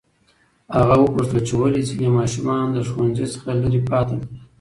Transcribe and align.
هغه 0.77 0.95
وپوښتل 0.99 1.37
چې 1.47 1.53
ولې 1.61 1.81
ځینې 1.89 2.09
ماشومان 2.19 2.65
له 2.75 2.81
ښوونځي 2.89 3.25
څخه 3.33 3.49
لرې 3.61 3.81
پاتې 3.89 4.15
دي. 4.21 4.29